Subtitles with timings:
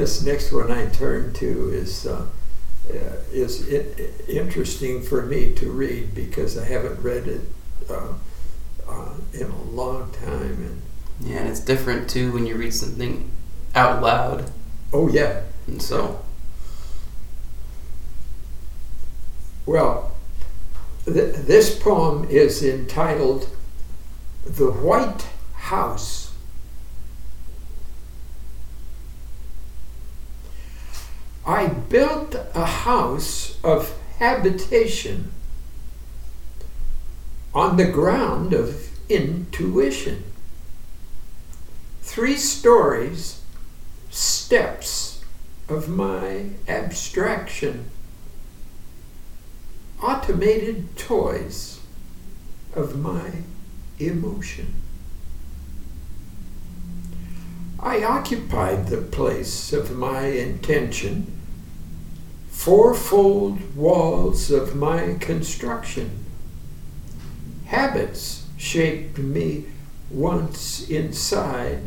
[0.00, 2.26] this next one I turn to is uh,
[2.88, 2.94] uh,
[3.32, 7.42] is it, interesting for me to read because I haven't read it
[7.88, 8.14] uh,
[8.88, 10.40] uh, in a long time.
[10.40, 10.82] And
[11.20, 13.30] yeah, and it's different too when you read something
[13.74, 14.50] out loud.
[14.90, 16.24] Oh yeah, and so.
[19.66, 20.16] Well,
[21.04, 23.48] th- this poem is entitled
[24.46, 26.29] "The White House."
[31.46, 35.32] I built a house of habitation
[37.54, 40.24] on the ground of intuition.
[42.02, 43.40] Three stories,
[44.10, 45.24] steps
[45.68, 47.90] of my abstraction,
[50.02, 51.80] automated toys
[52.74, 53.30] of my
[53.98, 54.74] emotion.
[57.82, 61.40] I occupied the place of my intention
[62.60, 66.26] fourfold walls of my construction.
[67.64, 69.64] Habits shaped me
[70.10, 71.78] once inside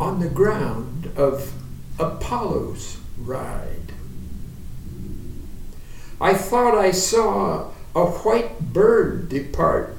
[0.00, 1.52] on the ground of
[1.96, 3.92] Apollo's ride.
[6.20, 9.96] I thought I saw a white bird depart,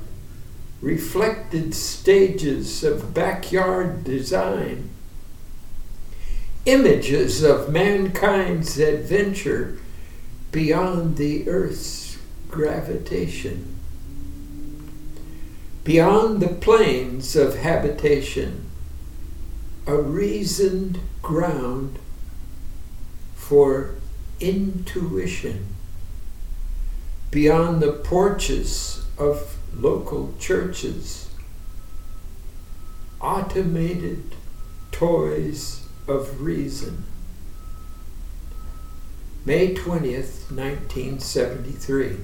[0.82, 4.90] reflected stages of backyard design
[6.66, 9.78] images of mankind's adventure
[10.52, 12.18] beyond the earth's
[12.50, 13.76] gravitation,
[15.84, 18.70] beyond the planes of habitation,
[19.88, 21.98] a reasoned ground
[23.34, 23.96] for
[24.40, 25.66] intuition,
[27.32, 31.30] beyond the porches of local churches,
[33.20, 34.24] automated
[34.92, 37.04] toys of Reason.
[39.46, 42.18] May 20th, 1973.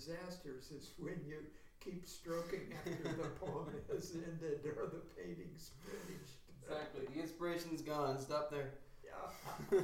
[0.00, 1.36] Disasters is when you
[1.80, 6.38] keep stroking after the poem has ended or the painting's finished.
[6.62, 7.06] Exactly.
[7.14, 8.18] The inspiration's gone.
[8.18, 8.70] Stop there.
[9.04, 9.78] Yeah.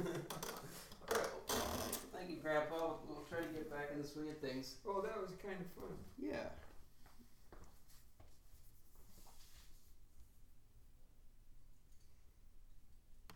[2.13, 2.95] Thank you, Grandpa.
[3.07, 4.75] We'll try to get back in the swing of things.
[4.87, 5.97] Oh, that was kind of fun.
[6.17, 6.49] Yeah.